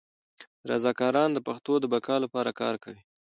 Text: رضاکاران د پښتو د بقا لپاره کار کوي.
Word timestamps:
رضاکاران 0.69 1.29
د 1.33 1.39
پښتو 1.47 1.73
د 1.79 1.85
بقا 1.93 2.15
لپاره 2.25 2.51
کار 2.61 2.75
کوي. 2.83 3.01